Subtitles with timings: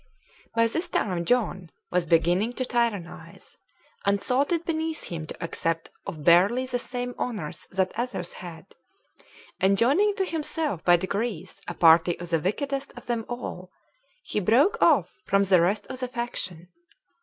[0.55, 0.65] 1.
[0.65, 3.57] By this time John was beginning to tyrannize,
[4.03, 8.73] and thought it beneath him to accept of barely the same honors that others had;
[9.59, 13.69] and joining to himself by degrees a party of the wickedest of them all,
[14.23, 16.69] he broke off from the rest of the faction.